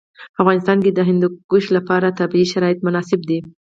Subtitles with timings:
[0.33, 3.39] په افغانستان کې د هندوکش لپاره طبیعي شرایط مناسب دي.